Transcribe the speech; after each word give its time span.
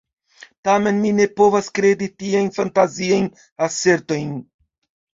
Tamen 0.67 0.97
mi 1.03 1.11
ne 1.17 1.27
povas 1.41 1.69
kredi 1.81 2.09
tiajn 2.23 2.51
fantaziajn 2.59 3.31
asertojn. 3.71 4.37